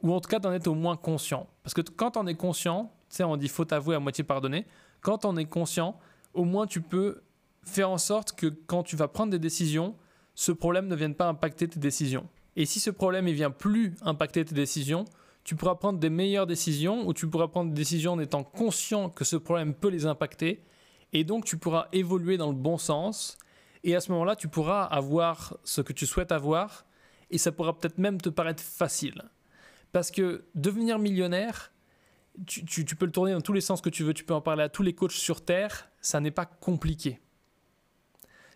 ou 0.01 0.13
en 0.13 0.21
tout 0.21 0.29
cas 0.29 0.39
d'en 0.39 0.51
être 0.53 0.67
au 0.67 0.75
moins 0.75 0.95
conscient. 0.95 1.47
Parce 1.63 1.73
que 1.73 1.81
quand 1.81 2.15
on 2.15 2.27
est 2.27 2.35
conscient, 2.35 2.93
tu 3.09 3.17
sais, 3.17 3.23
on 3.23 3.37
dit 3.37 3.47
faut 3.47 3.71
avouer 3.73 3.95
à 3.95 3.99
moitié 3.99 4.23
pardonner, 4.23 4.65
quand 5.01 5.25
on 5.25 5.35
est 5.35 5.45
conscient, 5.45 5.99
au 6.33 6.45
moins 6.45 6.67
tu 6.67 6.81
peux 6.81 7.21
faire 7.63 7.89
en 7.89 7.97
sorte 7.97 8.33
que 8.33 8.47
quand 8.47 8.83
tu 8.83 8.95
vas 8.95 9.07
prendre 9.07 9.31
des 9.31 9.39
décisions, 9.39 9.95
ce 10.35 10.51
problème 10.51 10.87
ne 10.87 10.95
vienne 10.95 11.15
pas 11.15 11.27
impacter 11.27 11.67
tes 11.67 11.79
décisions. 11.79 12.27
Et 12.55 12.65
si 12.65 12.79
ce 12.79 12.89
problème 12.89 13.25
ne 13.25 13.31
vient 13.31 13.51
plus 13.51 13.95
impacter 14.01 14.43
tes 14.43 14.55
décisions, 14.55 15.05
tu 15.43 15.55
pourras 15.55 15.75
prendre 15.75 15.99
des 15.99 16.09
meilleures 16.09 16.47
décisions 16.47 17.07
ou 17.07 17.13
tu 17.13 17.27
pourras 17.27 17.47
prendre 17.47 17.71
des 17.71 17.75
décisions 17.75 18.13
en 18.13 18.19
étant 18.19 18.43
conscient 18.43 19.09
que 19.09 19.23
ce 19.23 19.35
problème 19.35 19.73
peut 19.73 19.89
les 19.89 20.05
impacter. 20.05 20.63
Et 21.13 21.23
donc 21.23 21.45
tu 21.45 21.57
pourras 21.57 21.87
évoluer 21.91 22.37
dans 22.37 22.49
le 22.49 22.55
bon 22.55 22.77
sens. 22.77 23.37
Et 23.83 23.95
à 23.95 24.01
ce 24.01 24.11
moment-là, 24.11 24.35
tu 24.35 24.47
pourras 24.47 24.83
avoir 24.83 25.57
ce 25.63 25.81
que 25.81 25.93
tu 25.93 26.05
souhaites 26.05 26.31
avoir. 26.31 26.85
Et 27.31 27.37
ça 27.37 27.51
pourra 27.51 27.77
peut-être 27.77 27.97
même 27.97 28.21
te 28.21 28.29
paraître 28.29 28.61
facile. 28.61 29.23
Parce 29.91 30.11
que 30.11 30.45
devenir 30.53 30.99
millionnaire, 30.99 31.71
tu, 32.45 32.83
peux 32.95 33.05
le 33.05 33.11
tourner 33.11 33.33
dans 33.33 33.41
tous 33.41 33.53
les 33.53 33.61
sens 33.61 33.81
que 33.81 33.89
tu 33.89 34.03
veux. 34.03 34.13
Tu 34.13 34.23
peux 34.23 34.33
en 34.33 34.41
parler 34.41 34.63
à 34.63 34.69
tous 34.69 34.83
les 34.83 34.93
coachs 34.93 35.11
sur 35.11 35.43
Terre. 35.43 35.89
Ça 36.01 36.19
n'est 36.19 36.31
pas 36.31 36.45
compliqué 36.45 37.19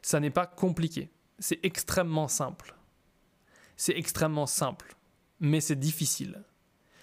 ça 0.05 0.19
n'est 0.19 0.29
pas 0.29 0.45
compliqué. 0.45 1.09
C'est 1.39 1.59
extrêmement 1.63 2.27
simple. 2.27 2.75
C'est 3.75 3.97
extrêmement 3.97 4.45
simple, 4.45 4.95
mais 5.39 5.61
c'est 5.61 5.75
difficile. 5.75 6.43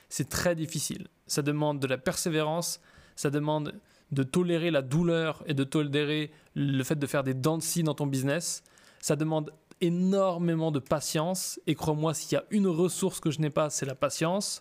C'est 0.08 0.28
très 0.28 0.54
difficile. 0.54 1.08
Ça 1.26 1.42
demande 1.42 1.80
de 1.80 1.88
la 1.88 1.98
persévérance, 1.98 2.80
ça 3.16 3.30
demande 3.30 3.74
de 4.12 4.22
tolérer 4.22 4.70
la 4.70 4.82
douleur 4.82 5.42
et 5.46 5.54
de 5.54 5.64
tolérer 5.64 6.30
le 6.54 6.84
fait 6.84 6.94
de 6.94 7.06
faire 7.08 7.24
des 7.24 7.34
dents 7.34 7.58
de 7.58 7.62
scie 7.64 7.82
dans 7.82 7.94
ton 7.94 8.06
business. 8.06 8.62
Ça 9.00 9.16
demande 9.16 9.52
énormément 9.80 10.70
de 10.70 10.78
patience. 10.78 11.58
Et 11.66 11.74
crois-moi, 11.74 12.14
s'il 12.14 12.34
y 12.34 12.36
a 12.36 12.44
une 12.50 12.68
ressource 12.68 13.18
que 13.18 13.32
je 13.32 13.40
n'ai 13.40 13.50
pas, 13.50 13.68
c'est 13.68 13.84
la 13.86 13.96
patience. 13.96 14.60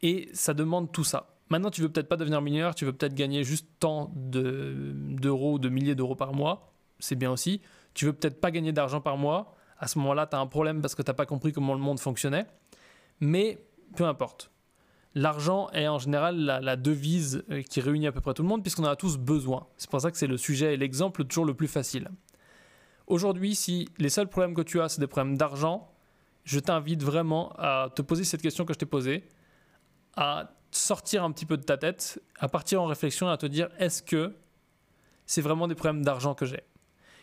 Et 0.00 0.28
ça 0.32 0.54
demande 0.54 0.92
tout 0.92 1.02
ça. 1.02 1.34
Maintenant, 1.48 1.72
tu 1.72 1.82
veux 1.82 1.88
peut-être 1.88 2.08
pas 2.08 2.16
devenir 2.16 2.40
mineur, 2.40 2.76
tu 2.76 2.84
veux 2.84 2.92
peut-être 2.92 3.14
gagner 3.14 3.42
juste 3.42 3.66
tant 3.80 4.12
d'euros, 4.14 5.58
de 5.58 5.68
milliers 5.68 5.96
d'euros 5.96 6.14
par 6.14 6.32
mois 6.32 6.72
c'est 6.98 7.16
bien 7.16 7.30
aussi. 7.30 7.60
Tu 7.94 8.04
veux 8.04 8.12
peut-être 8.12 8.40
pas 8.40 8.50
gagner 8.50 8.72
d'argent 8.72 9.00
par 9.00 9.16
mois. 9.16 9.54
À 9.78 9.86
ce 9.86 9.98
moment-là, 9.98 10.26
tu 10.26 10.36
as 10.36 10.38
un 10.38 10.46
problème 10.46 10.80
parce 10.80 10.94
que 10.94 11.02
tu 11.02 11.10
n'as 11.10 11.14
pas 11.14 11.26
compris 11.26 11.52
comment 11.52 11.74
le 11.74 11.80
monde 11.80 12.00
fonctionnait. 12.00 12.46
Mais 13.20 13.58
peu 13.94 14.04
importe. 14.04 14.50
L'argent 15.14 15.70
est 15.70 15.88
en 15.88 15.98
général 15.98 16.36
la, 16.36 16.76
devise 16.76 17.42
euh, 17.50 17.62
qui 17.62 17.80
réunit 17.80 18.06
à 18.06 18.12
peu 18.12 18.20
près 18.20 18.34
tout 18.34 18.42
le 18.42 18.48
monde 18.48 18.62
puisqu'on 18.62 18.84
en 18.84 18.88
a 18.88 18.96
tous 18.96 19.16
besoin. 19.16 19.66
C'est 19.78 19.88
pour 19.88 20.00
ça 20.00 20.10
que 20.10 20.18
c'est 20.18 20.26
le 20.26 20.36
sujet 20.36 20.74
et 20.74 20.76
l'exemple 20.76 21.24
toujours 21.24 21.46
le 21.46 21.54
plus 21.54 21.68
facile. 21.68 22.10
Aujourd'hui, 23.06 23.54
si 23.54 23.88
les 23.96 24.10
seuls 24.10 24.28
problèmes 24.28 24.54
que 24.54 24.60
tu 24.60 24.78
as, 24.80 24.90
c'est 24.90 25.00
des 25.00 25.06
problèmes 25.06 25.38
d'argent, 25.38 25.90
je 26.44 26.60
t'invite 26.60 27.02
vraiment 27.02 27.52
à 27.56 27.88
te 27.94 28.02
poser 28.02 28.24
cette 28.24 28.42
question 28.42 28.66
que 28.66 28.74
je 28.74 28.78
t'ai 28.78 28.86
posée, 28.86 29.24
à 30.16 30.50
sortir 30.70 31.24
un 31.24 31.32
petit 31.32 31.46
peu 31.46 31.56
de 31.56 31.62
ta 31.62 31.78
tête, 31.78 32.22
à 32.38 32.48
partir 32.48 32.82
en 32.82 32.86
réflexion, 32.86 33.28
à 33.28 33.38
te 33.38 33.46
dire 33.46 33.70
est-ce 33.78 34.02
que 34.02 34.36
c'est 35.24 35.40
vraiment 35.40 35.66
des 35.66 35.74
problèmes 35.74 36.04
d'argent 36.04 36.34
que 36.34 36.44
j'ai? 36.44 36.62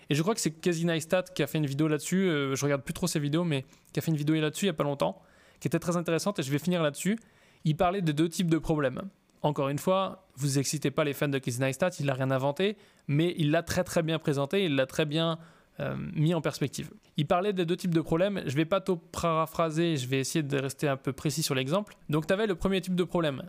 Et 0.10 0.16
je 0.16 0.22
crois 0.22 0.36
que 0.36 0.42
c'est 0.42 0.52
Casey 0.52 0.86
Neistat 0.86 1.24
qui 1.36 1.44
a 1.44 1.48
fait 1.48 1.58
une 1.58 1.66
vidéo 1.66 1.88
là-dessus. 1.88 2.28
Euh, 2.28 2.56
je 2.56 2.64
regarde 2.64 2.84
plus 2.84 2.94
trop 2.94 3.08
ses 3.08 3.20
vidéos, 3.20 3.44
mais 3.44 3.66
qui 3.92 4.00
a 4.00 4.02
fait 4.02 4.12
une 4.12 4.18
vidéo 4.18 4.36
là-dessus 4.36 4.66
il 4.66 4.68
y 4.68 4.72
a 4.72 4.74
pas 4.74 4.84
longtemps, 4.84 5.22
qui 5.60 5.68
était 5.68 5.80
très 5.80 5.98
intéressante 5.98 6.40
et 6.40 6.44
je 6.44 6.52
vais 6.52 6.60
finir 6.60 6.82
là-dessus. 6.84 7.18
Il 7.66 7.76
parlait 7.76 8.02
de 8.02 8.12
deux 8.12 8.30
types 8.30 8.50
de 8.50 8.58
problèmes. 8.58 9.02
Encore 9.42 9.70
une 9.70 9.78
fois, 9.78 10.28
vous 10.36 10.58
excitez 10.58 10.90
pas 10.92 11.04
les 11.04 11.14
fans 11.14 11.28
de 11.28 11.38
Casey 11.38 11.66
Neistat, 11.66 11.90
il 12.00 12.06
n'a 12.06 12.14
rien 12.14 12.32
inventé, 12.32 12.78
mais 13.08 13.34
il 13.38 13.52
l'a 13.52 13.62
très 13.62 13.84
très 13.84 14.02
bien 14.02 14.18
présenté, 14.20 14.64
il 14.66 14.76
l'a 14.76 14.86
très 14.86 15.06
bien 15.06 15.38
euh, 15.80 15.95
mis 16.14 16.33
en 16.33 16.42
perspective. 16.42 16.92
Il 17.18 17.28
parlait 17.28 17.52
des 17.52 17.66
deux 17.66 17.76
types 17.76 17.94
de 17.94 18.02
problèmes. 18.02 18.42
Je 18.45 18.56
vais 18.56 18.66
pas 18.66 18.80
tout 18.80 18.98
paraphraser, 18.98 19.98
je 19.98 20.07
vais 20.07 20.19
essayer 20.19 20.44
de 20.44 20.57
rester 20.57 20.88
un 20.88 20.98
peu 20.98 21.14
précis 21.14 21.44
sur 21.44 21.56
l'exemple. 21.56 21.95
Donc 22.10 22.28
tu 22.28 22.33
avais 22.33 22.48
le 22.48 22.56
premier 22.56 22.80
type 22.80 22.95
de 22.95 23.04
problème, 23.04 23.44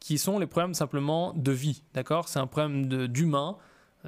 qui 0.00 0.18
sont 0.18 0.38
les 0.38 0.46
problèmes 0.46 0.74
simplement 0.74 1.32
de 1.34 1.52
vie, 1.52 1.82
d'accord? 1.92 2.28
C'est 2.28 2.38
un 2.38 2.46
problème 2.46 3.08
d'humain 3.08 3.56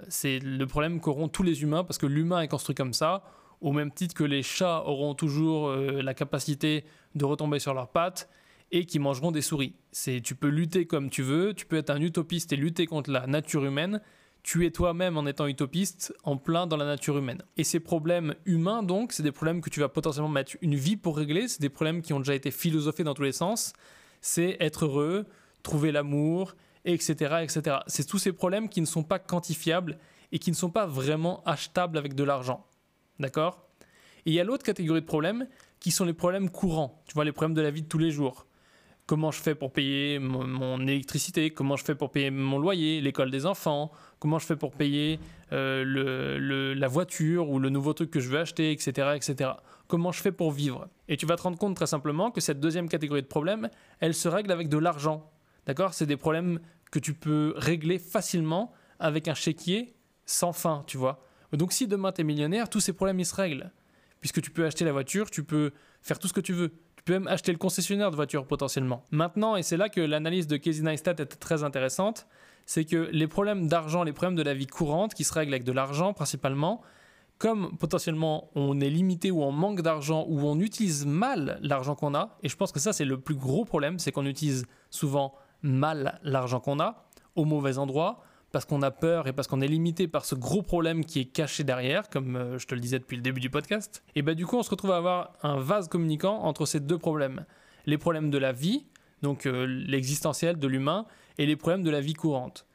c'est 0.09 0.39
le 0.39 0.67
problème 0.67 1.01
qu'auront 1.01 1.29
tous 1.29 1.43
les 1.43 1.63
humains 1.63 1.85
parce 1.85 1.99
que 1.99 2.07
l'humain 2.07 2.41
est 2.41 2.49
construit 2.49 2.75
comme 2.75 2.93
ça, 2.93 3.23
au 3.61 3.73
même 3.73 3.91
titre 3.91 4.15
que 4.15 4.25
les 4.25 4.43
chats 4.43 4.83
auront 4.87 5.15
toujours 5.15 5.69
euh, 5.69 6.03
la 6.03 6.15
capacité 6.15 6.85
de 7.15 7.25
retomber 7.25 7.59
sur 7.59 7.75
leurs 7.75 7.89
pattes 7.89 8.29
et 8.73 8.85
qui 8.85 8.99
mangeront 8.99 9.31
des 9.31 9.43
souris. 9.43 9.75
C'est 9.93 10.21
tu 10.21 10.35
peux 10.35 10.49
lutter 10.49 10.87
comme 10.87 11.11
tu 11.11 11.23
veux, 11.23 11.55
tu 11.55 11.67
peux 11.67 11.77
être 11.77 11.91
un 11.91 12.01
utopiste 12.01 12.53
et 12.53 12.57
lutter 12.57 12.87
contre 12.87 13.11
la 13.11 13.27
nature 13.27 13.65
humaine. 13.65 14.01
Tu 14.43 14.65
es 14.65 14.71
toi-même 14.71 15.17
en 15.17 15.27
étant 15.27 15.47
utopiste, 15.47 16.15
en 16.23 16.37
plein 16.37 16.69
dans 16.69 16.77
la 16.77 16.85
nature 16.85 17.19
humaine. 17.19 17.43
Et 17.57 17.65
ces 17.65 17.81
problèmes 17.81 18.35
humains, 18.45 18.85
donc, 18.85 19.13
c'est 19.13 19.25
des 19.25 19.33
problèmes 19.33 19.61
que 19.61 19.71
tu 19.71 19.81
vas 19.81 19.89
potentiellement 19.89 20.29
mettre 20.29 20.57
une 20.63 20.77
vie 20.77 20.97
pour 20.97 21.17
régler. 21.17 21.49
C'est 21.49 21.61
des 21.61 21.69
problèmes 21.69 22.01
qui 22.01 22.13
ont 22.13 22.21
déjà 22.21 22.35
été 22.35 22.53
philosophés 22.53 23.03
dans 23.03 23.15
tous 23.15 23.25
les 23.25 23.33
sens. 23.33 23.73
C'est 24.21 24.57
être 24.61 24.85
heureux, 24.85 25.27
trouver 25.65 25.91
l'amour, 25.91 26.55
etc. 26.93 27.37
etc. 27.43 27.79
C'est 27.87 28.07
tous 28.07 28.19
ces 28.19 28.33
problèmes 28.33 28.69
qui 28.69 28.81
ne 28.81 28.87
sont 28.87 29.03
pas 29.03 29.19
quantifiables 29.19 29.99
et 30.33 30.39
qui 30.39 30.51
ne 30.51 30.57
sont 30.57 30.71
pas 30.71 30.87
vraiment 30.87 31.43
achetables 31.45 31.99
avec 31.99 32.15
de 32.15 32.25
l'argent. 32.25 32.67
D'accord? 33.19 33.69
Et 34.25 34.31
il 34.31 34.35
y 34.35 34.41
a 34.41 34.45
l'autre 34.45 34.65
catégorie 34.65 35.01
de 35.01 35.07
problèmes 35.07 35.47
qui 35.81 35.91
sont 35.91 36.05
les 36.05 36.13
problèmes 36.13 36.51
courants, 36.51 37.03
tu 37.07 37.15
vois, 37.15 37.25
les 37.25 37.33
problèmes 37.33 37.55
de 37.55 37.63
la 37.63 37.71
vie 37.71 37.83
de 37.83 37.89
tous 37.89 37.99
les 37.99 38.11
jours. 38.11 38.47
Comment 39.07 39.31
je 39.31 39.41
fais 39.41 39.55
pour 39.55 39.73
payer 39.73 40.19
mon, 40.19 40.81
électricité? 40.81 41.51
Comment 41.51 41.77
je 41.77 41.85
fais 41.85 41.95
pour 41.95 42.11
payer 42.11 42.33
mon 42.33 42.59
loyer, 42.59 43.01
l'école 43.01 43.31
des 43.31 43.47
enfants? 43.47 43.93
Comment 44.19 44.41
je 44.41 44.47
fais 44.47 44.57
pour 44.57 44.73
payer 44.73 45.21
euh, 45.53 45.85
le, 45.85 46.75
la 46.75 46.89
voiture 46.89 47.49
ou 47.49 47.61
le 47.61 47.69
nouveau 47.69 47.93
truc 47.93 48.11
que 48.11 48.19
je 48.19 48.29
veux 48.29 48.41
acheter, 48.41 48.73
etc., 48.73 49.13
etc. 49.15 49.51
Comment 49.87 50.11
je 50.11 50.21
fais 50.21 50.33
pour 50.33 50.51
vivre? 50.51 50.89
Et 51.07 51.17
tu 51.17 51.25
vas 51.25 51.37
te 51.37 51.43
rendre 51.43 51.57
compte 51.57 51.77
très 51.77 51.87
simplement 51.87 52.33
que 52.33 52.41
cette 52.41 52.59
deuxième 52.59 52.89
catégorie 52.89 53.23
de 53.23 53.29
problèmes, 53.29 53.71
elle 54.01 54.13
se 54.13 54.27
règle 54.27 54.51
avec 54.51 54.69
de 54.69 54.79
l'argent. 54.79 55.31
D'accord? 55.67 55.95
C'est 55.95 56.07
des 56.07 56.17
problèmes 56.17 56.59
que 56.97 56.99
tu 56.99 57.13
peux 57.13 57.53
régler 57.57 57.99
facilement 57.99 58.73
avec 58.99 59.29
un 59.29 59.35
chéquier 59.35 59.95
sans 60.25 60.55
fin, 60.55 60.83
tu 60.87 60.97
vois. 60.97 61.23
Donc 61.53 61.75
si 61.75 61.87
demain 61.87 62.11
tu 62.11 62.23
es 62.23 62.25
millionnaire, 62.25 62.71
tous 62.71 62.81
ces 62.81 62.95
problèmes 62.95 63.21
ils 63.21 63.27
se 63.27 63.35
règlent. 63.35 63.71
Puisque 64.21 64.41
tu 64.41 64.51
peux 64.51 64.65
acheter 64.65 64.87
la 64.87 64.93
voiture, 64.93 65.31
tu 65.31 65.45
peux 65.45 65.73
faire 66.01 66.19
tout 66.19 66.27
ce 66.27 66.33
que 66.33 66.41
tu 66.41 66.55
veux. 66.55 66.71
Tu 66.97 67.03
peux 67.05 67.13
même 67.13 67.29
acheter 67.29 67.53
le 67.53 67.59
concessionnaire 67.59 68.11
de 68.11 68.17
voiture 68.17 68.47
potentiellement. 68.47 69.05
Maintenant, 69.11 69.57
et 69.57 69.63
c'est 69.63 69.77
là 69.77 69.91
que 69.91 70.01
l'analyse 70.01 70.47
de 70.47 70.57
Casey 70.57 70.83
Neistat 70.83 71.17
est 71.19 71.39
très 71.39 71.65
intéressante, 71.65 72.27
c'est 72.65 72.87
que 72.87 73.11
les 73.13 73.27
problèmes 73.27 73.69
d'argent, 73.69 74.03
les 74.03 74.15
problèmes 74.15 74.35
de 74.35 74.43
la 74.43 74.55
vie 74.55 74.67
courante 74.67 75.13
qui 75.13 75.25
se 75.25 75.35
règlent 75.35 75.53
avec 75.53 75.65
de 75.65 75.73
l'argent 75.73 76.15
principalement, 76.15 76.81
comme 77.37 77.77
potentiellement 77.77 78.51
on 78.55 78.81
est 78.81 78.89
limité 78.89 79.31
ou 79.31 79.43
on 79.43 79.53
manque 79.53 79.83
d'argent 79.83 80.25
ou 80.29 80.41
on 80.41 80.59
utilise 80.61 81.05
mal 81.05 81.59
l'argent 81.61 81.95
qu'on 81.95 82.15
a, 82.15 82.39
et 82.43 82.49
je 82.49 82.57
pense 82.57 82.73
que 82.73 82.81
ça 82.81 82.95
c'est 82.95 83.05
le 83.05 83.21
plus 83.21 83.35
gros 83.35 83.67
problème, 83.67 83.99
c'est 83.99 84.13
qu'on 84.13 84.25
utilise 84.25 84.65
souvent 84.89 85.35
mal 85.67 86.19
l'argent 86.23 86.61
qu'on 86.61 86.81
a, 86.81 87.07
au 87.35 87.45
mauvais 87.45 87.79
endroit, 87.79 88.23
parce 88.53 88.65
qu'on 88.65 88.83
a 88.83 88.91
peur 88.91 89.27
et 89.27 89.33
parce 89.33 89.49
qu'on 89.49 89.61
est 89.61 89.69
limité 89.69 90.09
par 90.09 90.25
ce 90.25 90.35
gros 90.35 90.63
problème 90.63 91.05
qui 91.05 91.21
est 91.21 91.25
caché 91.25 91.65
derrière, 91.65 92.09
comme 92.09 92.37
euh, 92.37 92.59
je 92.59 92.67
te 92.67 92.75
le 92.75 92.81
disais 92.81 92.99
depuis 92.99 93.17
le 93.17 93.23
début 93.23 93.41
du 93.41 93.51
podcast, 93.51 94.03
et 94.15 94.23
bien 94.23 94.35
du 94.35 94.47
coup 94.47 94.57
on 94.57 94.63
se 94.63 94.71
retrouve 94.71 94.93
à 94.93 94.97
avoir 94.97 95.33
un 95.43 95.59
vase 95.59 95.89
communicant 95.89 96.39
entre 96.43 96.65
ces 96.65 96.81
deux 96.81 96.99
problèmes. 96.99 97.45
Les 97.85 97.99
problèmes 97.99 98.31
de 98.31 98.39
la 98.39 98.53
vie, 98.53 98.87
donc 99.23 99.47
euh, 99.47 99.67
l'existentiel 99.67 100.59
de 100.59 100.67
l'humain, 100.67 101.07
et 101.39 101.47
les 101.47 101.57
problèmes 101.57 101.83
de 101.83 101.91
la 101.91 102.01
vie 102.01 102.15
courante. 102.15 102.67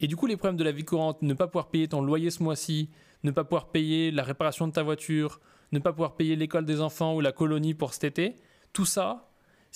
Et 0.00 0.06
du 0.06 0.16
coup 0.16 0.26
les 0.26 0.36
problèmes 0.36 0.56
de 0.56 0.64
la 0.64 0.72
vie 0.72 0.84
courante, 0.84 1.22
ne 1.22 1.34
pas 1.34 1.46
pouvoir 1.46 1.68
payer 1.68 1.88
ton 1.88 2.02
loyer 2.02 2.30
ce 2.30 2.42
mois-ci, 2.42 2.90
ne 3.22 3.30
pas 3.30 3.44
pouvoir 3.44 3.68
payer 3.68 4.10
la 4.10 4.22
réparation 4.22 4.66
de 4.66 4.72
ta 4.72 4.82
voiture, 4.82 5.40
ne 5.72 5.78
pas 5.78 5.92
pouvoir 5.92 6.16
payer 6.16 6.36
l'école 6.36 6.64
des 6.64 6.80
enfants 6.80 7.14
ou 7.14 7.20
la 7.20 7.32
colonie 7.32 7.74
pour 7.74 7.92
cet 7.92 8.04
été, 8.04 8.36
tout 8.72 8.86
ça, 8.86 9.27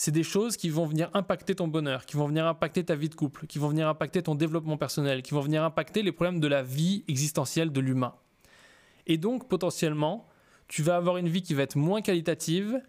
c'est 0.03 0.11
des 0.11 0.25
choses 0.25 0.57
qui 0.57 0.69
vont 0.69 0.85
venir 0.85 1.11
impacter 1.15 1.55
ton 1.55 1.69
bonheur, 1.69 2.07
qui 2.07 2.17
vont 2.17 2.27
venir 2.27 2.45
impacter 2.45 2.83
ta 2.83 2.97
vie 2.97 3.09
de 3.09 3.15
couple, 3.15 3.47
qui 3.47 3.61
vont 3.61 3.69
venir 3.69 3.87
impacter 3.87 4.21
ton 4.21 4.35
développement 4.35 4.77
personnel, 4.77 5.23
qui 5.23 5.33
vont 5.33 5.43
venir 5.43 5.63
impacter 5.63 6.03
les 6.03 6.11
problèmes 6.11 6.41
de 6.41 6.49
la 6.49 6.61
vie 6.61 7.05
existentielle 7.07 7.71
de 7.71 7.81
l'humain. 7.81 8.13
Et 9.07 9.17
donc, 9.17 9.49
potentiellement, 9.49 10.27
tu 10.67 10.83
vas 10.83 10.97
avoir 10.97 11.19
une 11.19 11.29
vie 11.29 11.43
qui 11.43 11.55
va 11.55 11.63
être 11.63 11.77
moins 11.77 12.03
qualitative 12.03 12.83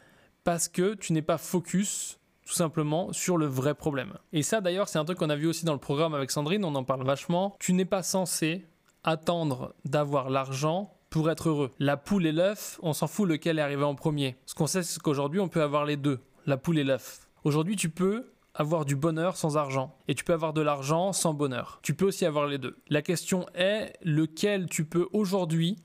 parce 0.43 0.67
que 0.67 0.95
tu 0.95 1.13
n'es 1.13 1.21
pas 1.21 1.37
focus 1.37 2.17
tout 2.47 2.53
simplement 2.53 3.13
sur 3.13 3.37
le 3.37 3.45
vrai 3.45 3.75
problème. 3.75 4.13
Et 4.31 4.41
ça 4.41 4.59
d'ailleurs 4.59 4.89
c'est 4.89 4.97
un 4.97 5.05
truc 5.05 5.19
qu'on 5.19 5.29
a 5.29 5.35
vu 5.35 5.45
aussi 5.45 5.65
dans 5.65 5.73
le 5.73 5.79
programme 5.79 6.15
avec 6.15 6.31
Sandrine, 6.31 6.65
on 6.65 6.73
en 6.73 6.83
parle 6.83 7.05
vachement. 7.05 7.55
Tu 7.59 7.73
n'es 7.73 7.85
pas 7.85 8.01
censé 8.01 8.65
attendre 9.03 9.75
d'avoir 9.85 10.31
l'argent 10.31 10.95
pour 11.11 11.29
être 11.29 11.49
heureux. 11.49 11.71
La 11.77 11.95
poule 11.95 12.25
et 12.25 12.31
l'œuf, 12.31 12.79
on 12.81 12.93
s'en 12.93 13.05
fout 13.05 13.29
lequel 13.29 13.59
est 13.59 13.61
arrivé 13.61 13.83
en 13.83 13.93
premier. 13.93 14.35
Ce 14.47 14.55
qu'on 14.55 14.65
sait, 14.65 14.81
c'est 14.81 14.99
qu'aujourd'hui, 14.99 15.39
on 15.39 15.47
peut 15.47 15.61
avoir 15.61 15.85
les 15.85 15.95
deux, 15.95 16.19
la 16.45 16.57
poule 16.57 16.79
et 16.79 16.83
l'œuf. 16.83 17.27
Aujourd'hui, 17.43 17.75
tu 17.75 17.89
peux 17.89 18.31
avoir 18.53 18.85
du 18.85 18.95
bonheur 18.95 19.35
sans 19.35 19.57
argent 19.57 19.97
et 20.07 20.15
tu 20.15 20.23
peux 20.23 20.33
avoir 20.33 20.53
de 20.53 20.61
l'argent 20.61 21.13
sans 21.13 21.33
bonheur. 21.33 21.79
Tu 21.81 21.93
peux 21.93 22.05
aussi 22.05 22.25
avoir 22.25 22.47
les 22.47 22.57
deux. 22.57 22.77
La 22.89 23.01
question 23.01 23.45
est 23.55 23.93
lequel 24.03 24.67
tu 24.67 24.85
peux 24.85 25.07
aujourd'hui, 25.11 25.77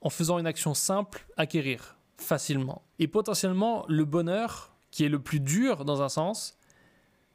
en 0.00 0.10
faisant 0.10 0.38
une 0.38 0.46
action 0.46 0.74
simple, 0.74 1.26
acquérir 1.36 1.96
facilement. 2.16 2.82
Et 2.98 3.06
potentiellement, 3.06 3.84
le 3.88 4.04
bonheur, 4.04 4.74
qui 4.90 5.04
est 5.04 5.08
le 5.08 5.20
plus 5.20 5.40
dur 5.40 5.84
dans 5.84 6.02
un 6.02 6.08
sens, 6.08 6.58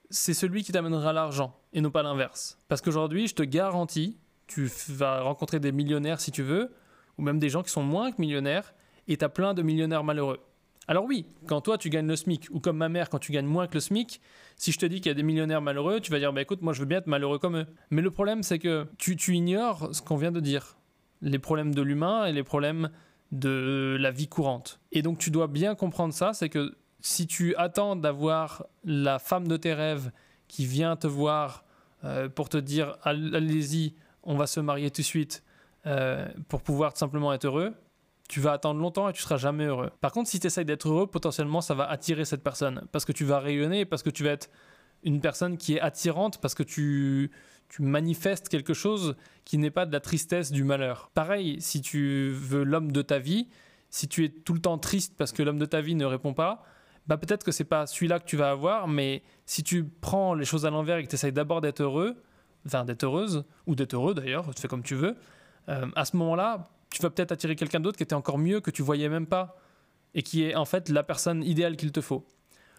c'est 0.09 0.33
celui 0.33 0.63
qui 0.63 0.71
t'amènera 0.71 1.13
l'argent 1.13 1.57
et 1.71 1.81
non 1.81 1.91
pas 1.91 2.03
l'inverse. 2.03 2.59
Parce 2.67 2.81
qu'aujourd'hui, 2.81 3.27
je 3.27 3.35
te 3.35 3.43
garantis 3.43 4.17
tu 4.47 4.69
vas 4.89 5.21
rencontrer 5.21 5.59
des 5.59 5.71
millionnaires 5.71 6.19
si 6.19 6.31
tu 6.31 6.43
veux, 6.43 6.71
ou 7.17 7.21
même 7.21 7.39
des 7.39 7.49
gens 7.49 7.63
qui 7.63 7.71
sont 7.71 7.83
moins 7.83 8.11
que 8.11 8.21
millionnaires, 8.21 8.73
et 9.07 9.17
tu 9.17 9.25
as 9.25 9.29
plein 9.29 9.53
de 9.53 9.61
millionnaires 9.61 10.03
malheureux. 10.03 10.39
Alors 10.87 11.05
oui, 11.05 11.25
quand 11.47 11.61
toi 11.61 11.77
tu 11.77 11.89
gagnes 11.89 12.07
le 12.07 12.15
SMIC, 12.15 12.47
ou 12.51 12.59
comme 12.59 12.77
ma 12.77 12.89
mère 12.89 13.09
quand 13.09 13.19
tu 13.19 13.31
gagnes 13.31 13.45
moins 13.45 13.67
que 13.67 13.75
le 13.75 13.79
SMIC, 13.79 14.19
si 14.57 14.71
je 14.71 14.79
te 14.79 14.85
dis 14.85 14.97
qu'il 14.97 15.07
y 15.07 15.11
a 15.11 15.15
des 15.15 15.23
millionnaires 15.23 15.61
malheureux, 15.61 16.01
tu 16.01 16.11
vas 16.11 16.19
dire 16.19 16.33
bah 16.33 16.41
écoute, 16.41 16.61
moi 16.61 16.73
je 16.73 16.79
veux 16.79 16.85
bien 16.85 16.97
être 16.97 17.07
malheureux 17.07 17.39
comme 17.39 17.57
eux. 17.57 17.67
Mais 17.89 18.01
le 18.01 18.11
problème 18.11 18.43
c'est 18.43 18.59
que 18.59 18.87
tu, 18.97 19.15
ignores 19.33 19.95
ce 19.95 20.01
qu'on 20.01 20.17
vient 20.17 20.31
de 20.31 20.39
dire. 20.39 20.77
Les 21.21 21.39
problèmes 21.39 21.73
de 21.73 21.81
l'humain 21.81 22.25
et 22.25 22.33
les 22.33 22.43
problèmes 22.43 22.89
de 23.31 23.97
la 23.99 24.11
vie 24.11 24.27
courante. 24.27 24.81
Et 24.91 25.01
donc 25.01 25.17
tu 25.17 25.31
dois 25.31 25.47
bien 25.47 25.73
comprendre 25.75 26.13
ça, 26.13 26.33
c'est 26.33 26.49
que 26.49 26.75
si 26.99 27.27
tu 27.27 27.55
attends 27.55 27.95
d'avoir 27.95 28.65
la 28.83 29.19
femme 29.19 29.47
de 29.47 29.57
tes 29.57 29.73
rêves 29.73 30.11
qui 30.47 30.65
vient 30.65 30.95
te 30.95 31.07
voir 31.07 31.63
euh, 32.03 32.27
pour 32.27 32.49
te 32.49 32.57
dire 32.57 32.97
allez-y, 33.03 33.95
on 34.23 34.35
va 34.35 34.47
se 34.47 34.59
marier 34.59 34.91
tout 34.91 35.01
de 35.01 35.05
suite 35.05 35.43
euh, 35.85 36.27
pour 36.47 36.61
pouvoir 36.61 36.95
simplement 36.95 37.33
être 37.33 37.45
heureux, 37.45 37.73
tu 38.33 38.39
vas 38.39 38.53
attendre 38.53 38.79
longtemps 38.79 39.07
et 39.09 39.13
tu 39.13 39.21
seras 39.21 39.37
jamais 39.37 39.65
heureux. 39.65 39.91
Par 40.01 40.11
contre, 40.11 40.27
si 40.27 40.39
tu 40.39 40.47
essayes 40.47 40.65
d'être 40.65 40.89
heureux, 40.89 41.05
potentiellement, 41.05 41.61
ça 41.61 41.75
va 41.75 41.87
attirer 41.87 42.25
cette 42.25 42.41
personne 42.41 42.87
parce 42.91 43.05
que 43.05 43.11
tu 43.11 43.25
vas 43.25 43.37
rayonner, 43.37 43.85
parce 43.85 44.01
que 44.01 44.09
tu 44.09 44.23
vas 44.23 44.31
être 44.31 44.49
une 45.03 45.21
personne 45.21 45.55
qui 45.55 45.75
est 45.75 45.79
attirante, 45.79 46.41
parce 46.41 46.55
que 46.55 46.63
tu, 46.63 47.29
tu 47.69 47.83
manifestes 47.83 48.49
quelque 48.49 48.73
chose 48.73 49.15
qui 49.45 49.59
n'est 49.59 49.69
pas 49.69 49.85
de 49.85 49.91
la 49.91 49.99
tristesse, 49.99 50.51
du 50.51 50.63
malheur. 50.63 51.11
Pareil, 51.13 51.61
si 51.61 51.81
tu 51.81 52.31
veux 52.31 52.63
l'homme 52.63 52.91
de 52.91 53.03
ta 53.03 53.19
vie, 53.19 53.49
si 53.91 54.07
tu 54.07 54.25
es 54.25 54.29
tout 54.29 54.55
le 54.55 54.61
temps 54.61 54.79
triste 54.79 55.13
parce 55.15 55.31
que 55.31 55.43
l'homme 55.43 55.59
de 55.59 55.67
ta 55.67 55.81
vie 55.81 55.93
ne 55.93 56.05
répond 56.05 56.33
pas, 56.33 56.65
bah 57.05 57.17
peut-être 57.17 57.43
que 57.43 57.51
c'est 57.51 57.65
pas 57.65 57.85
celui-là 57.85 58.19
que 58.19 58.25
tu 58.25 58.35
vas 58.35 58.49
avoir, 58.49 58.87
mais 58.87 59.21
si 59.45 59.61
tu 59.61 59.83
prends 59.83 60.33
les 60.33 60.45
choses 60.45 60.65
à 60.65 60.71
l'envers 60.71 60.97
et 60.97 61.03
que 61.03 61.09
tu 61.09 61.13
essayes 61.13 61.33
d'abord 61.33 61.61
d'être 61.61 61.81
heureux, 61.81 62.15
enfin 62.65 62.83
d'être 62.83 63.03
heureuse, 63.03 63.45
ou 63.67 63.75
d'être 63.75 63.93
heureux 63.93 64.15
d'ailleurs, 64.15 64.55
tu 64.55 64.59
fais 64.59 64.67
comme 64.67 64.81
tu 64.81 64.95
veux, 64.95 65.15
euh, 65.69 65.85
à 65.95 66.05
ce 66.05 66.17
moment-là, 66.17 66.67
tu 66.93 67.01
vas 67.01 67.09
peut-être 67.09 67.31
attirer 67.31 67.55
quelqu'un 67.55 67.79
d'autre 67.79 67.97
qui 67.97 68.03
était 68.03 68.15
encore 68.15 68.37
mieux, 68.37 68.61
que 68.61 68.71
tu 68.71 68.81
voyais 68.81 69.09
même 69.09 69.27
pas, 69.27 69.57
et 70.13 70.23
qui 70.23 70.43
est 70.43 70.55
en 70.55 70.65
fait 70.65 70.89
la 70.89 71.03
personne 71.03 71.43
idéale 71.43 71.75
qu'il 71.75 71.91
te 71.91 72.01
faut. 72.01 72.25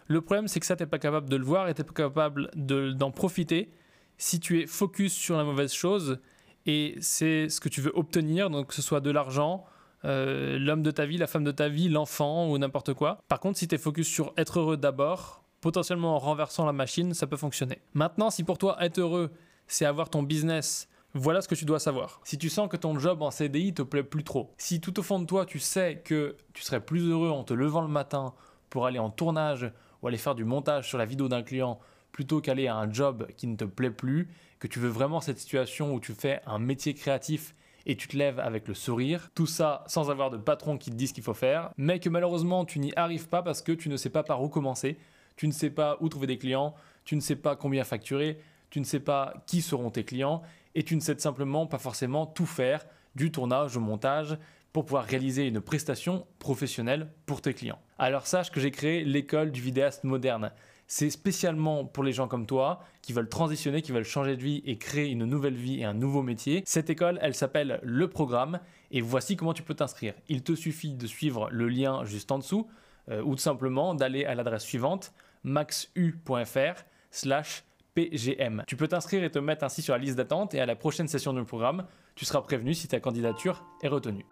Le 0.07 0.21
problème, 0.21 0.47
c'est 0.47 0.59
que 0.59 0.65
ça, 0.65 0.75
tu 0.75 0.83
n'es 0.83 0.87
pas 0.87 0.99
capable 0.99 1.29
de 1.29 1.35
le 1.35 1.43
voir 1.43 1.67
et 1.67 1.73
tu 1.73 1.81
n'es 1.81 1.85
pas 1.85 1.93
capable 1.93 2.49
d'en 2.55 3.11
profiter 3.11 3.71
si 4.17 4.39
tu 4.39 4.61
es 4.61 4.67
focus 4.67 5.13
sur 5.13 5.35
la 5.35 5.43
mauvaise 5.43 5.73
chose 5.73 6.19
et 6.65 6.95
c'est 6.99 7.49
ce 7.49 7.59
que 7.59 7.69
tu 7.69 7.81
veux 7.81 7.91
obtenir, 7.95 8.49
donc 8.49 8.67
que 8.67 8.73
ce 8.73 8.81
soit 8.81 9.01
de 9.01 9.11
l'argent, 9.11 9.65
euh, 10.03 10.57
l'homme 10.57 10.83
de 10.83 10.91
ta 10.91 11.05
vie, 11.05 11.17
la 11.17 11.27
femme 11.27 11.43
de 11.43 11.51
ta 11.51 11.67
vie, 11.69 11.89
l'enfant 11.89 12.47
ou 12.49 12.57
n'importe 12.57 12.93
quoi. 12.93 13.19
Par 13.27 13.39
contre, 13.39 13.57
si 13.57 13.67
tu 13.67 13.75
es 13.75 13.77
focus 13.77 14.07
sur 14.07 14.33
être 14.37 14.59
heureux 14.59 14.77
d'abord, 14.77 15.43
potentiellement 15.61 16.15
en 16.15 16.19
renversant 16.19 16.65
la 16.65 16.73
machine, 16.73 17.13
ça 17.13 17.27
peut 17.27 17.37
fonctionner. 17.37 17.79
Maintenant, 17.93 18.29
si 18.29 18.43
pour 18.43 18.57
toi 18.57 18.77
être 18.79 18.99
heureux, 18.99 19.31
c'est 19.67 19.85
avoir 19.85 20.09
ton 20.09 20.23
business. 20.23 20.87
Voilà 21.17 21.41
ce 21.41 21.47
que 21.47 21.55
tu 21.55 21.63
dois 21.63 21.79
savoir. 21.79 22.19
Si 22.25 22.37
tu 22.37 22.49
sens 22.49 22.67
que 22.67 22.75
ton 22.75 22.99
job 22.99 23.21
en 23.21 23.31
CDI 23.31 23.73
te 23.73 23.81
plaît 23.83 24.03
plus 24.03 24.25
trop, 24.25 24.53
si 24.57 24.81
tout 24.81 24.99
au 24.99 25.01
fond 25.01 25.17
de 25.17 25.25
toi 25.25 25.45
tu 25.45 25.59
sais 25.59 26.01
que 26.03 26.35
tu 26.51 26.61
serais 26.61 26.81
plus 26.81 27.09
heureux 27.09 27.29
en 27.29 27.45
te 27.45 27.53
levant 27.53 27.81
le 27.81 27.87
matin 27.87 28.33
pour 28.69 28.85
aller 28.85 28.99
en 28.99 29.09
tournage 29.09 29.71
ou 30.01 30.09
aller 30.09 30.17
faire 30.17 30.35
du 30.35 30.43
montage 30.43 30.89
sur 30.89 30.97
la 30.97 31.05
vidéo 31.05 31.29
d'un 31.29 31.41
client 31.41 31.79
plutôt 32.11 32.41
qu'aller 32.41 32.67
à 32.67 32.75
un 32.75 32.91
job 32.91 33.27
qui 33.37 33.47
ne 33.47 33.55
te 33.55 33.63
plaît 33.63 33.91
plus, 33.91 34.27
que 34.59 34.67
tu 34.67 34.79
veux 34.79 34.89
vraiment 34.89 35.21
cette 35.21 35.39
situation 35.39 35.93
où 35.93 36.01
tu 36.01 36.11
fais 36.11 36.41
un 36.45 36.59
métier 36.59 36.93
créatif 36.93 37.55
et 37.85 37.95
tu 37.95 38.09
te 38.09 38.17
lèves 38.17 38.41
avec 38.41 38.67
le 38.67 38.73
sourire, 38.73 39.29
tout 39.35 39.47
ça 39.47 39.85
sans 39.87 40.11
avoir 40.11 40.31
de 40.31 40.37
patron 40.37 40.77
qui 40.77 40.89
te 40.89 40.95
dise 40.95 41.11
ce 41.11 41.13
qu'il 41.13 41.23
faut 41.23 41.33
faire, 41.33 41.71
mais 41.77 42.01
que 42.01 42.09
malheureusement 42.09 42.65
tu 42.65 42.79
n'y 42.79 42.91
arrives 42.97 43.29
pas 43.29 43.41
parce 43.41 43.61
que 43.61 43.71
tu 43.71 43.87
ne 43.87 43.95
sais 43.95 44.09
pas 44.09 44.23
par 44.23 44.43
où 44.43 44.49
commencer, 44.49 44.97
tu 45.37 45.47
ne 45.47 45.53
sais 45.53 45.69
pas 45.69 45.95
où 46.01 46.09
trouver 46.09 46.27
des 46.27 46.37
clients, 46.37 46.75
tu 47.05 47.15
ne 47.15 47.21
sais 47.21 47.37
pas 47.37 47.55
combien 47.55 47.85
facturer, 47.85 48.37
tu 48.69 48.81
ne 48.81 48.85
sais 48.85 48.99
pas 48.99 49.33
qui 49.45 49.61
seront 49.61 49.91
tes 49.91 50.03
clients 50.03 50.41
et 50.75 50.83
tu 50.83 50.95
ne 50.95 51.01
sais 51.01 51.17
simplement 51.17 51.65
pas 51.65 51.79
forcément 51.79 52.25
tout 52.25 52.45
faire 52.45 52.85
du 53.15 53.31
tournage 53.31 53.75
au 53.77 53.79
montage 53.79 54.37
pour 54.73 54.85
pouvoir 54.85 55.05
réaliser 55.05 55.47
une 55.47 55.61
prestation 55.61 56.27
professionnelle 56.37 57.07
pour 57.25 57.41
tes 57.41 57.53
clients. 57.53 57.79
Alors 57.97 58.27
sache 58.27 58.51
que 58.51 58.59
j'ai 58.59 58.71
créé 58.71 59.05
l'école 59.05 59.51
du 59.51 59.61
vidéaste 59.61 60.03
moderne. 60.03 60.51
C'est 60.87 61.09
spécialement 61.09 61.85
pour 61.85 62.03
les 62.03 62.11
gens 62.11 62.27
comme 62.27 62.45
toi 62.45 62.83
qui 63.01 63.13
veulent 63.13 63.29
transitionner, 63.29 63.81
qui 63.81 63.93
veulent 63.93 64.03
changer 64.03 64.35
de 64.35 64.43
vie 64.43 64.61
et 64.65 64.77
créer 64.77 65.09
une 65.09 65.25
nouvelle 65.25 65.55
vie 65.55 65.79
et 65.79 65.85
un 65.85 65.93
nouveau 65.93 66.21
métier. 66.21 66.61
Cette 66.65 66.89
école, 66.89 67.17
elle 67.21 67.33
s'appelle 67.33 67.79
Le 67.83 68.09
Programme 68.09 68.59
et 68.91 69.01
voici 69.01 69.35
comment 69.35 69.53
tu 69.53 69.63
peux 69.63 69.73
t'inscrire. 69.73 70.13
Il 70.27 70.43
te 70.43 70.53
suffit 70.53 70.93
de 70.93 71.07
suivre 71.07 71.49
le 71.51 71.69
lien 71.69 72.03
juste 72.03 72.31
en 72.31 72.37
dessous 72.37 72.67
euh, 73.09 73.23
ou 73.23 73.35
tout 73.35 73.41
simplement 73.41 73.95
d'aller 73.95 74.25
à 74.25 74.35
l'adresse 74.35 74.63
suivante 74.63 75.13
maxu.fr 75.43 76.83
slash 77.11 77.63
PGM. 77.95 78.63
Tu 78.67 78.75
peux 78.75 78.87
t'inscrire 78.87 79.23
et 79.23 79.31
te 79.31 79.39
mettre 79.39 79.63
ainsi 79.63 79.81
sur 79.81 79.93
la 79.93 79.99
liste 79.99 80.15
d'attente 80.15 80.53
et 80.53 80.59
à 80.59 80.65
la 80.65 80.75
prochaine 80.75 81.07
session 81.07 81.33
du 81.33 81.43
programme, 81.43 81.87
tu 82.13 82.25
seras 82.25 82.41
prévenu 82.41 82.73
si 82.73 82.87
ta 82.87 82.99
candidature 82.99 83.65
est 83.81 83.87
retenue. 83.87 84.25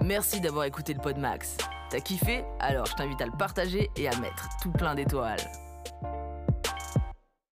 Merci 0.00 0.40
d'avoir 0.40 0.64
écouté 0.64 0.94
le 0.94 1.00
Pod 1.00 1.16
Max. 1.18 1.56
T'as 1.90 2.00
kiffé? 2.00 2.42
Alors 2.58 2.86
je 2.86 2.94
t'invite 2.94 3.20
à 3.20 3.26
le 3.26 3.36
partager 3.38 3.90
et 3.96 4.08
à 4.08 4.18
mettre 4.18 4.48
tout 4.62 4.72
plein 4.72 4.94
d'étoiles. 4.94 5.38